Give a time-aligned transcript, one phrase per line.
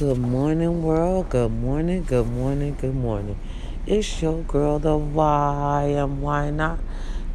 [0.00, 1.28] Good morning, world.
[1.28, 3.38] Good morning, good morning, good morning.
[3.86, 6.78] It's your girl, the why and why not?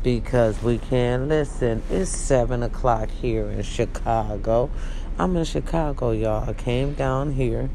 [0.01, 1.83] Because we can listen.
[1.91, 4.71] It's 7 o'clock here in Chicago.
[5.19, 6.49] I'm in Chicago, y'all.
[6.49, 7.69] I came down here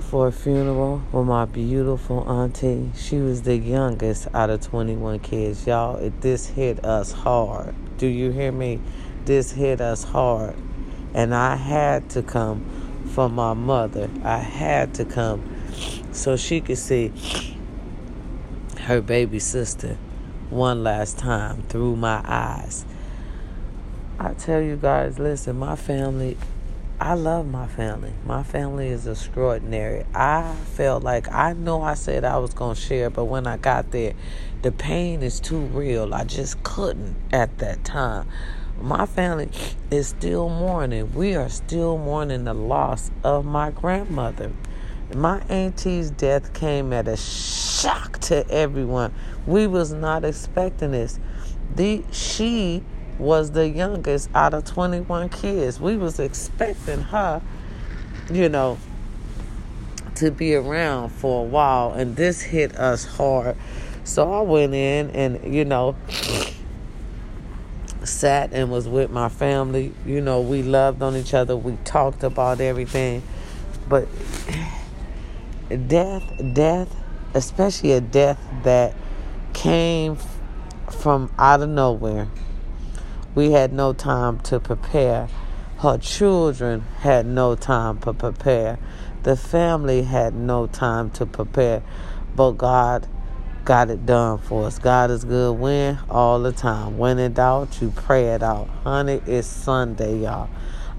[0.00, 2.90] for a funeral with my beautiful auntie.
[2.96, 5.68] She was the youngest out of 21 kids.
[5.68, 7.76] Y'all, it, this hit us hard.
[7.96, 8.80] Do you hear me?
[9.24, 10.56] This hit us hard.
[11.14, 12.81] And I had to come
[13.12, 14.08] for my mother.
[14.24, 15.42] I had to come
[16.12, 17.12] so she could see
[18.80, 19.98] her baby sister
[20.48, 22.84] one last time through my eyes.
[24.18, 26.36] I tell you guys, listen, my family,
[27.00, 28.12] I love my family.
[28.24, 30.04] My family is extraordinary.
[30.14, 33.56] I felt like I know I said I was going to share, but when I
[33.56, 34.14] got there,
[34.62, 36.14] the pain is too real.
[36.14, 38.28] I just couldn't at that time
[38.80, 39.50] my family
[39.90, 41.12] is still mourning.
[41.14, 44.52] We are still mourning the loss of my grandmother.
[45.14, 49.12] My auntie's death came at a shock to everyone.
[49.46, 51.18] We was not expecting this.
[51.74, 52.82] The she
[53.18, 55.80] was the youngest out of 21 kids.
[55.80, 57.42] We was expecting her,
[58.30, 58.78] you know,
[60.16, 63.56] to be around for a while and this hit us hard.
[64.04, 65.96] So I went in and you know,
[68.04, 69.92] sat and was with my family.
[70.04, 71.56] You know, we loved on each other.
[71.56, 73.22] We talked about everything.
[73.88, 74.08] But
[75.88, 76.22] death,
[76.54, 76.94] death,
[77.34, 78.94] especially a death that
[79.52, 80.16] came
[80.90, 82.28] from out of nowhere.
[83.34, 85.28] We had no time to prepare.
[85.78, 88.78] Her children had no time to prepare.
[89.22, 91.82] The family had no time to prepare.
[92.36, 93.08] But God
[93.64, 94.78] got it done for us.
[94.78, 96.98] God is good when all the time.
[96.98, 98.68] When in doubt, you pray it out.
[98.84, 100.48] Honey, it's Sunday, y'all.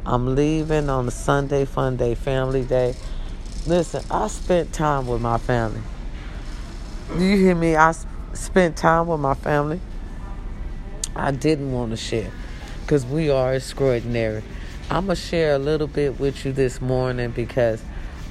[0.06, 2.96] I'm leaving on a Sunday fun day, family day.
[3.66, 5.82] Listen, I spent time with my family.
[7.18, 7.76] Do you hear me?
[7.76, 7.94] I
[8.34, 9.80] spent time with my family.
[11.16, 12.32] I didn't want to share
[12.82, 14.44] because we are extraordinary.
[14.90, 17.82] I'm going to share a little bit with you this morning because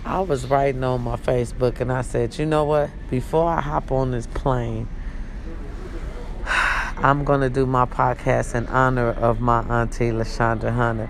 [0.04, 2.90] I was writing on my Facebook and I said, you know what?
[3.08, 4.88] Before I hop on this plane,
[6.46, 11.08] I'm going to do my podcast in honor of my auntie, LaShonda Hunter.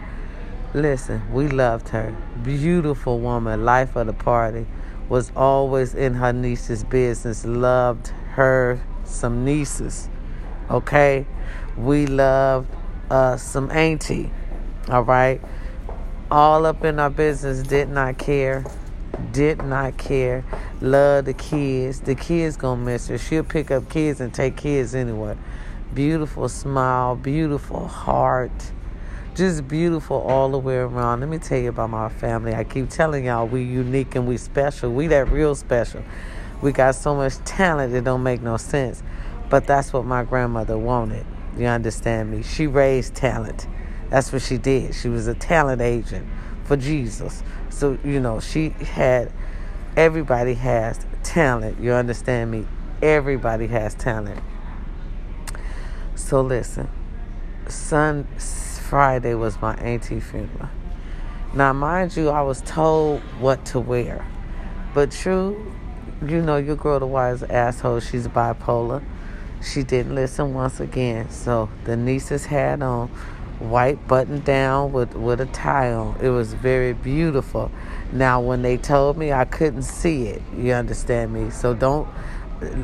[0.75, 2.15] Listen, we loved her.
[2.43, 4.67] Beautiful woman, life of the party.
[5.09, 7.47] Was always in her niece's business.
[7.47, 10.11] Loved her some nieces.
[10.71, 11.25] Okay?
[11.79, 12.69] We loved
[13.11, 14.31] uh, some auntie.
[14.91, 15.41] All right?
[16.31, 18.67] All up in our business, did not care
[19.33, 20.45] did not care,
[20.81, 22.01] love the kids.
[22.01, 23.19] The kids gonna miss her.
[23.19, 25.37] She'll pick up kids and take kids anyway.
[25.95, 28.73] Beautiful smile, beautiful heart,
[29.35, 31.21] just beautiful all the way around.
[31.21, 32.55] Let me tell you about my family.
[32.55, 34.93] I keep telling y'all we unique and we special.
[34.93, 36.03] We that real special.
[36.61, 39.03] We got so much talent it don't make no sense.
[39.49, 41.27] But that's what my grandmother wanted.
[41.59, 42.43] You understand me?
[42.43, 43.67] She raised talent.
[44.11, 44.95] That's what she did.
[44.95, 46.27] She was a talent agent
[46.65, 47.43] for Jesus.
[47.73, 49.33] So, you know, she had,
[49.97, 51.81] everybody has talent.
[51.81, 52.67] You understand me?
[53.01, 54.41] Everybody has talent.
[56.15, 56.89] So, listen,
[57.67, 60.69] Sun Friday was my auntie funeral.
[61.55, 64.25] Now, mind you, I was told what to wear.
[64.95, 65.73] But true,
[66.27, 69.03] you know, your girl, the wise asshole, she's bipolar.
[69.63, 71.31] She didn't listen once again.
[71.31, 73.11] So the nieces had on
[73.63, 76.19] white button down with, with a tie on.
[76.21, 77.71] It was very beautiful.
[78.13, 80.43] Now, when they told me, I couldn't see it.
[80.57, 81.51] You understand me?
[81.51, 82.09] So don't.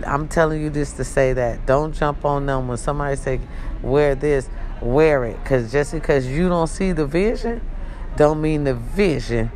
[0.07, 3.41] I'm telling you this to say that don't jump on them when somebody say
[3.81, 4.51] wear this,
[4.83, 5.45] wear it.
[5.45, 7.61] Cause just because you don't see the vision,
[8.17, 9.53] don't mean the vision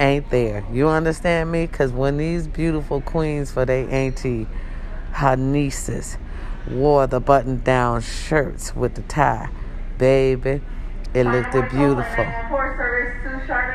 [0.00, 0.64] ain't there.
[0.72, 1.68] You understand me?
[1.68, 4.48] Cause when these beautiful queens for their auntie,
[5.12, 6.18] her nieces,
[6.68, 9.50] wore the button down shirts with the tie
[10.00, 10.62] baby.
[11.12, 12.26] It looked it beautiful.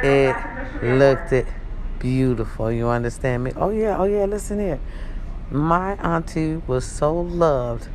[0.03, 0.35] It
[0.81, 1.47] looked it
[1.99, 2.71] beautiful.
[2.71, 3.51] You understand me?
[3.55, 4.79] Oh yeah, oh yeah, listen here.
[5.51, 7.87] My auntie was so loved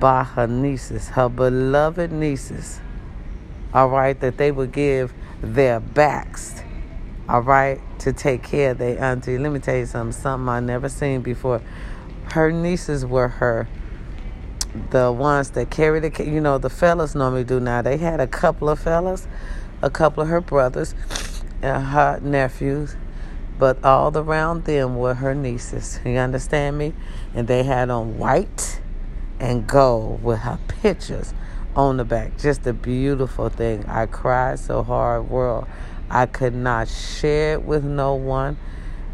[0.00, 2.80] by her nieces, her beloved nieces.
[3.74, 5.12] All right, that they would give
[5.42, 6.62] their backs,
[7.28, 9.38] all right, to take care of their auntie.
[9.38, 11.60] Let me tell you something, something I never seen before.
[12.32, 13.68] Her nieces were her
[14.90, 17.82] the ones that carry the, you know, the fellas normally do now.
[17.82, 19.26] They had a couple of fellas,
[19.82, 20.94] a couple of her brothers,
[21.60, 22.96] and her nephews,
[23.58, 26.00] but all around them were her nieces.
[26.04, 26.94] You understand me?
[27.34, 28.80] And they had on white
[29.38, 31.34] and gold with her pictures
[31.76, 32.38] on the back.
[32.38, 33.84] Just a beautiful thing.
[33.86, 35.66] I cried so hard, world.
[36.10, 38.58] I could not share it with no one.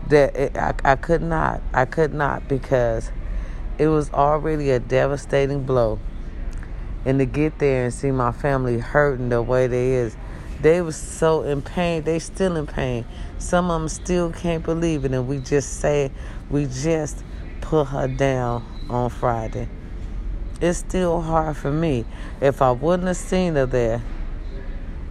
[0.08, 1.60] That it, I, I could not.
[1.72, 3.10] I could not because
[3.78, 6.00] it was already a devastating blow.
[7.04, 10.16] And to get there and see my family hurting the way they is,
[10.60, 12.02] they was so in pain.
[12.02, 13.04] They still in pain.
[13.38, 15.12] Some of them still can't believe it.
[15.12, 16.10] And we just say,
[16.50, 17.22] we just
[17.60, 19.68] put her down on Friday.
[20.60, 22.04] It's still hard for me.
[22.40, 24.02] If I wouldn't have seen her there,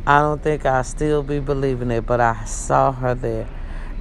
[0.05, 2.05] I don't think I'd still be believing it.
[2.05, 3.47] But I saw her there.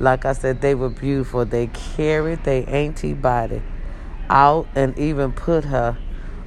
[0.00, 1.44] Like I said, they were beautiful.
[1.44, 3.62] They carried their auntie body
[4.28, 5.96] out and even put her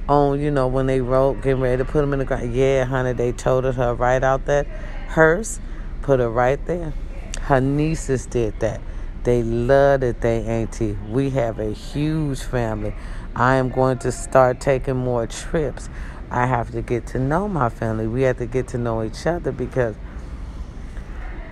[0.08, 2.54] on, you know, when they wrote, getting ready to put them in the ground.
[2.54, 4.66] Yeah, honey, they toted her right out that
[5.08, 5.60] hearse,
[6.02, 6.92] put her right there.
[7.42, 8.80] Her nieces did that.
[9.22, 10.98] They loved it, they auntie.
[11.08, 12.94] We have a huge family.
[13.36, 15.88] I am going to start taking more trips.
[16.30, 18.06] I have to get to know my family.
[18.06, 19.94] We have to get to know each other because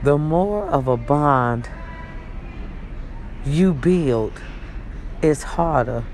[0.03, 1.69] the more of a bond
[3.45, 4.33] you build,
[5.23, 6.05] it's harder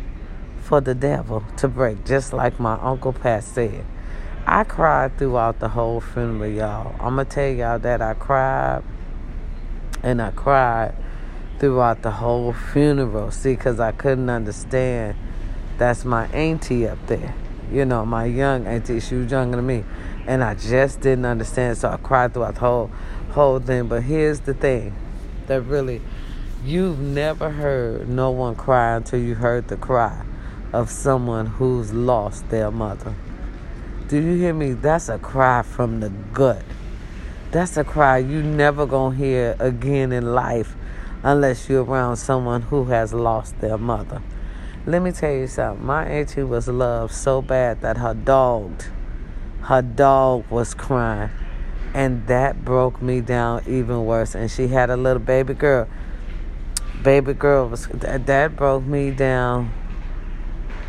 [0.64, 3.84] for the devil to break, just like my Uncle Pat said.
[4.46, 6.94] I cried throughout the whole funeral, y'all.
[7.00, 8.82] I'm going to tell y'all that I cried
[10.02, 10.94] and I cried
[11.58, 13.30] throughout the whole funeral.
[13.30, 15.16] See, because I couldn't understand.
[15.76, 17.34] That's my auntie up there.
[17.70, 19.00] You know, my young auntie.
[19.00, 19.84] She was younger than me.
[20.26, 21.76] And I just didn't understand.
[21.76, 22.90] So I cried throughout the whole,
[23.32, 23.88] whole thing.
[23.88, 24.94] But here's the thing
[25.46, 26.00] that really,
[26.64, 30.23] you've never heard no one cry until you heard the cry
[30.74, 33.14] of someone who's lost their mother.
[34.08, 34.72] Do you hear me?
[34.72, 36.64] That's a cry from the gut.
[37.52, 40.74] That's a cry you never gonna hear again in life
[41.22, 44.20] unless you're around someone who has lost their mother.
[44.84, 45.86] Let me tell you something.
[45.86, 48.82] My auntie was loved so bad that her dog,
[49.62, 51.30] her dog was crying.
[51.94, 54.34] And that broke me down even worse.
[54.34, 55.86] And she had a little baby girl.
[57.04, 59.72] Baby girl was that broke me down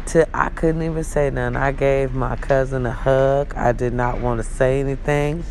[0.07, 1.55] to I couldn't even say nothing.
[1.55, 3.53] I gave my cousin a hug.
[3.55, 5.43] I did not want to say anything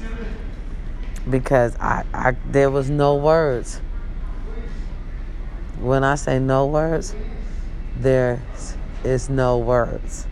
[1.29, 3.81] because I, I there was no words.
[5.81, 7.15] When I say no words,
[7.97, 8.43] there
[9.03, 10.27] is no words.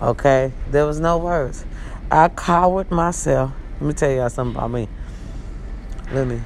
[0.00, 0.52] Okay?
[0.70, 1.64] There was no words.
[2.10, 3.52] I cowered myself.
[3.80, 4.88] Let me tell y'all something about me.
[6.12, 6.40] Let me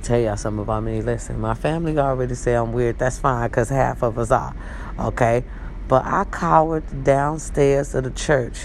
[0.00, 1.02] tell y'all something about me.
[1.02, 2.98] Listen, my family already say I'm weird.
[2.98, 4.54] That's fine because half of us are.
[4.98, 5.44] Okay?
[5.88, 8.58] But I cowered downstairs of the church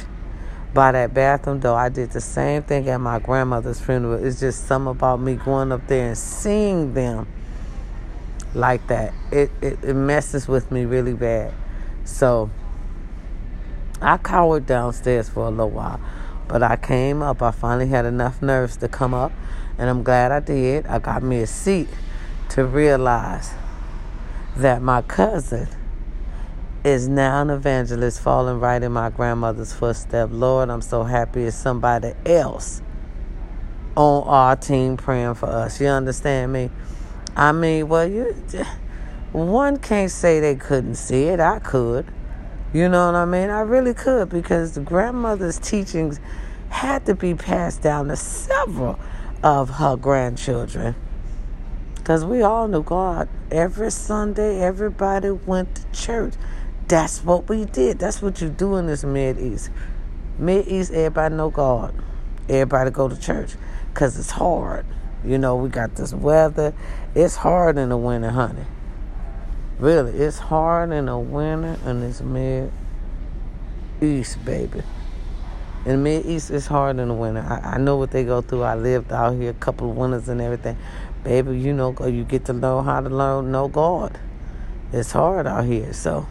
[0.74, 1.78] by that bathroom door.
[1.78, 4.24] I did the same thing at my grandmother's funeral.
[4.24, 7.28] It's just something about me going up there and seeing them
[8.54, 9.14] like that.
[9.32, 11.54] It, it, it messes with me really bad.
[12.04, 12.50] So
[14.02, 16.00] I cowered downstairs for a little while.
[16.48, 17.42] But I came up.
[17.42, 19.32] I finally had enough nerves to come up
[19.77, 20.86] and I'm glad I did.
[20.88, 21.89] I got me a seat
[22.50, 23.54] to realize
[24.56, 25.68] that my cousin
[26.83, 30.31] is now an evangelist falling right in my grandmother's footsteps.
[30.31, 32.81] Lord, I'm so happy it's somebody else
[33.95, 35.81] on our team praying for us.
[35.81, 36.69] You understand me?
[37.36, 38.36] I mean, well, you
[39.31, 41.39] one can't say they couldn't see it.
[41.39, 42.06] I could.
[42.74, 43.50] You know what I mean?
[43.50, 46.19] I really could because the grandmother's teachings
[46.69, 49.00] had to be passed down to several
[49.45, 50.95] of her grandchildren.
[51.93, 53.29] Because we all knew God.
[53.51, 56.34] Every Sunday, everybody went to church.
[56.88, 58.00] That's what we did.
[58.00, 59.70] That's what you do in this Midwest.
[60.39, 61.93] Mid East, everybody know God.
[62.50, 63.53] Everybody go to church
[63.93, 64.84] because it's hard.
[65.24, 66.74] You know, we got this weather.
[67.13, 68.65] It's hard in the winter, honey.
[69.77, 72.72] Really, it's hard in the winter and it's Mid
[74.01, 74.81] East, baby.
[75.86, 77.42] In the Midwest, it's hard in the winter.
[77.42, 78.63] I, I know what they go through.
[78.63, 80.77] I lived out here a couple of winters and everything.
[81.24, 84.20] Baby, you know, you get to know how to learn, know God.
[84.92, 85.94] It's hard out here.
[85.94, 86.27] So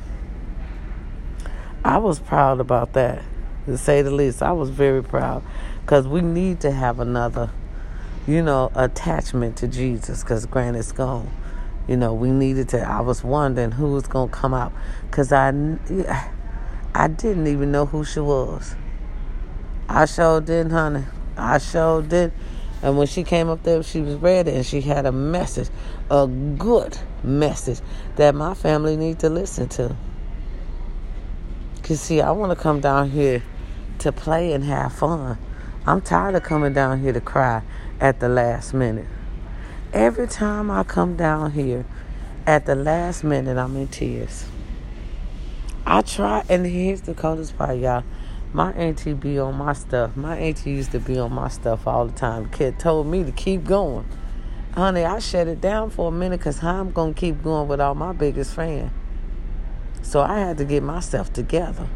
[1.84, 3.22] I was proud about that,
[3.66, 4.42] to say the least.
[4.42, 5.44] I was very proud
[5.82, 7.50] because we need to have another,
[8.26, 11.30] you know, attachment to Jesus because Granny's gone.
[11.86, 12.80] You know, we needed to.
[12.80, 15.48] I was wondering who was going to come out because I,
[16.92, 18.74] I didn't even know who she was.
[19.88, 21.04] I sure did, honey.
[21.36, 22.32] I sure did.
[22.82, 25.68] And when she came up there, she was ready and she had a message,
[26.10, 27.80] a good message
[28.16, 29.96] that my family need to listen to.
[31.82, 33.42] Cause see, I want to come down here
[33.98, 35.38] to play and have fun.
[35.86, 37.62] I'm tired of coming down here to cry
[38.00, 39.06] at the last minute.
[39.92, 41.84] Every time I come down here
[42.46, 44.46] at the last minute, I'm in tears.
[45.86, 48.04] I try, and here's the coldest part, y'all.
[48.54, 50.16] My auntie be on my stuff.
[50.16, 52.48] My auntie used to be on my stuff all the time.
[52.50, 54.06] Kid told me to keep going.
[54.74, 57.66] Honey, I shut it down for a minute because how I'm going to keep going
[57.66, 58.92] without my biggest fan.
[60.02, 61.88] So I had to get myself together.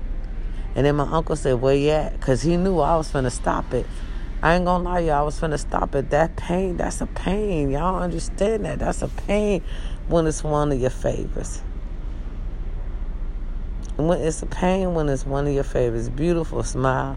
[0.75, 2.19] And then my uncle said, Where you at?
[2.19, 3.87] Because he knew I was to stop it.
[4.43, 5.15] I ain't gonna lie, y'all.
[5.15, 6.11] I was finna stop it.
[6.11, 7.71] That pain, that's a pain.
[7.71, 8.81] Y'all understand that?
[8.81, 9.62] That's a pain
[10.09, 11.62] when it's one of your favorites.
[13.99, 16.09] When it's a pain when it's one of your favorites.
[16.09, 17.17] Beautiful smile.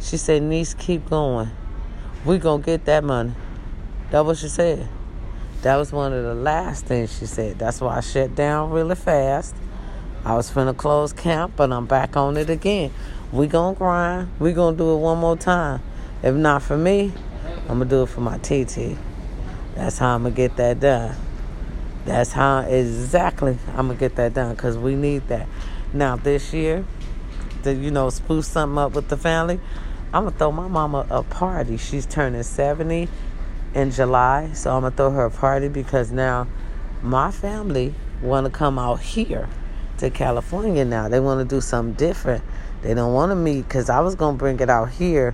[0.00, 1.50] She said, niece, keep going.
[2.24, 3.34] We gonna get that money.
[4.10, 4.88] That what she said.
[5.60, 7.58] That was one of the last things she said.
[7.58, 9.54] That's why I shut down really fast.
[10.24, 12.90] I was finna close camp, but I'm back on it again.
[13.30, 14.30] We gonna grind.
[14.38, 15.82] We gonna do it one more time.
[16.22, 17.12] If not for me,
[17.68, 18.96] I'm gonna do it for my TT.
[19.74, 21.14] That's how I'm gonna get that done.
[22.06, 25.46] That's how exactly I'm gonna get that done because we need that.
[25.94, 26.84] Now this year,
[27.62, 29.60] to you know spruce something up with the family,
[30.12, 31.76] I'm gonna throw my mama a party.
[31.76, 33.08] She's turning 70
[33.74, 36.48] in July, so I'm gonna throw her a party because now
[37.00, 39.48] my family want to come out here
[39.98, 40.84] to California.
[40.84, 42.42] Now they want to do something different.
[42.82, 45.32] They don't want to meet because I was gonna bring it out here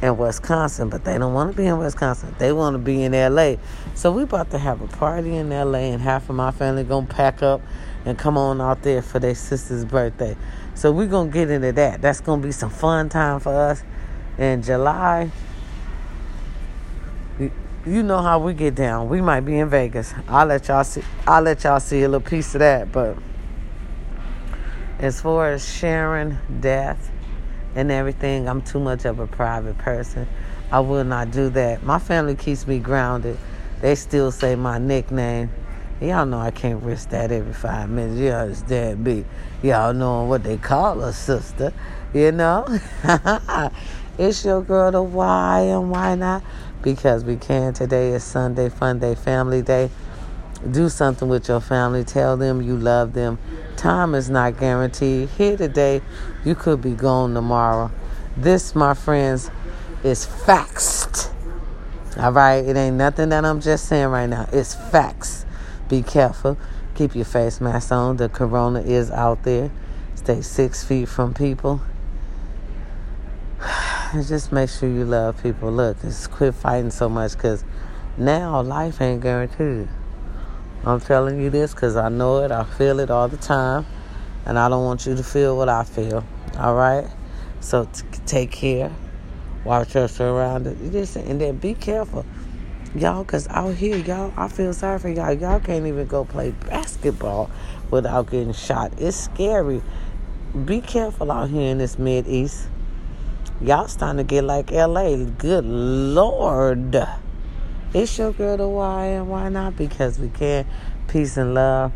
[0.00, 2.34] in Wisconsin, but they don't want to be in Wisconsin.
[2.38, 3.56] They want to be in LA.
[3.94, 7.06] So we about to have a party in LA, and half of my family gonna
[7.06, 7.60] pack up
[8.04, 10.36] and come on out there for their sister's birthday.
[10.74, 12.00] So we're to get into that.
[12.00, 13.82] That's to be some fun time for us
[14.38, 15.30] in July.
[17.86, 19.08] You know how we get down.
[19.08, 20.12] We might be in Vegas.
[20.28, 23.16] I'll let y'all see I'll let y'all see a little piece of that, but
[24.98, 27.10] as far as sharing death
[27.74, 30.26] and everything, I'm too much of a private person.
[30.70, 31.82] I will not do that.
[31.82, 33.38] My family keeps me grounded.
[33.80, 35.50] They still say my nickname
[36.00, 38.20] Y'all know I can't risk that every five minutes.
[38.20, 39.24] Y'all understand me?
[39.64, 41.72] Y'all know what they call a sister,
[42.14, 42.64] you know?
[44.18, 46.44] it's your girl, the why and why not?
[46.82, 47.74] Because we can.
[47.74, 49.90] Today is Sunday, fun day, family day.
[50.70, 52.04] Do something with your family.
[52.04, 53.40] Tell them you love them.
[53.76, 55.28] Time is not guaranteed.
[55.30, 56.00] Here today,
[56.44, 57.90] you could be gone tomorrow.
[58.36, 59.50] This, my friends,
[60.04, 61.30] is facts.
[62.16, 62.64] All right?
[62.64, 64.48] It ain't nothing that I'm just saying right now.
[64.52, 65.37] It's facts.
[65.88, 66.58] Be careful.
[66.94, 68.16] Keep your face mask on.
[68.16, 69.70] The corona is out there.
[70.14, 71.80] Stay six feet from people.
[74.12, 75.70] Just make sure you love people.
[75.72, 77.64] Look, just quit fighting so much because
[78.16, 79.88] now life ain't guaranteed.
[80.84, 82.50] I'm telling you this because I know it.
[82.50, 83.84] I feel it all the time.
[84.46, 86.24] And I don't want you to feel what I feel.
[86.58, 87.06] All right?
[87.60, 88.90] So t- take care.
[89.64, 91.16] Watch your surroundings.
[91.16, 92.24] And then be careful.
[92.94, 95.34] Y'all, because out here, y'all, I feel sorry for y'all.
[95.34, 97.50] Y'all can't even go play basketball
[97.90, 98.92] without getting shot.
[98.96, 99.82] It's scary.
[100.64, 102.68] Be careful out here in this Midwest.
[103.60, 105.16] Y'all starting to get like LA.
[105.16, 106.96] Good Lord.
[107.92, 109.76] It's your girl to why and why not?
[109.76, 110.66] Because we can.
[111.08, 111.92] Peace and love.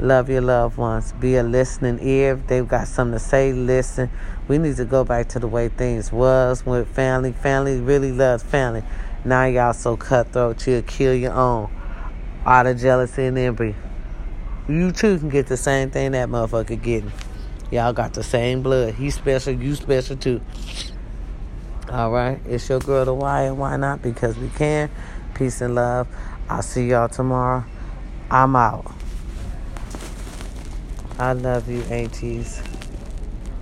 [0.00, 1.12] Love your loved ones.
[1.12, 2.32] Be a listening ear.
[2.32, 4.08] If they've got something to say, listen.
[4.48, 7.32] We need to go back to the way things was with family.
[7.32, 8.82] Family really loves family.
[9.24, 11.70] Now y'all so cutthroat, you'll kill your own.
[12.44, 13.74] Out of jealousy and envy.
[14.68, 17.12] You too can get the same thing that motherfucker getting.
[17.70, 18.94] Y'all got the same blood.
[18.94, 20.42] He special, you special too.
[21.88, 24.02] Alright, it's your girl the why and why not?
[24.02, 24.90] Because we can.
[25.34, 26.06] Peace and love.
[26.48, 27.64] I'll see y'all tomorrow.
[28.30, 28.92] I'm out.
[31.18, 32.62] I love you, aunties.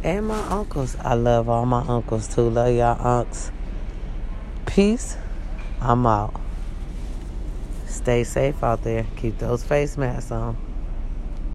[0.02, 0.96] And my uncles.
[0.96, 2.50] I love all my uncles too.
[2.50, 3.50] Love y'all unks.
[4.66, 5.16] Peace.
[5.84, 6.40] I'm out.
[7.86, 9.04] Stay safe out there.
[9.16, 10.56] Keep those face masks on.